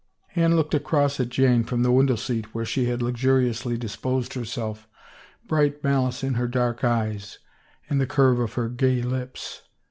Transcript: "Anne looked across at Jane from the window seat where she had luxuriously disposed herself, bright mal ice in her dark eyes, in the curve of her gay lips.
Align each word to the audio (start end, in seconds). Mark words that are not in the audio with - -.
"Anne 0.35 0.55
looked 0.55 0.73
across 0.73 1.19
at 1.19 1.29
Jane 1.29 1.63
from 1.63 1.83
the 1.83 1.91
window 1.91 2.15
seat 2.15 2.55
where 2.55 2.65
she 2.65 2.85
had 2.85 3.03
luxuriously 3.03 3.77
disposed 3.77 4.33
herself, 4.33 4.87
bright 5.47 5.83
mal 5.83 6.07
ice 6.07 6.23
in 6.23 6.33
her 6.33 6.47
dark 6.47 6.83
eyes, 6.83 7.37
in 7.87 7.99
the 7.99 8.07
curve 8.07 8.39
of 8.39 8.53
her 8.53 8.67
gay 8.67 9.03
lips. 9.03 9.61